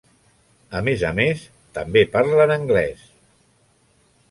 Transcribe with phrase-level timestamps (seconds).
[0.79, 1.43] A més a més,
[1.77, 3.07] també parlen anglès.